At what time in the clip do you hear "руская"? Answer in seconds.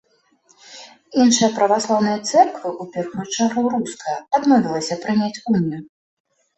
3.77-4.17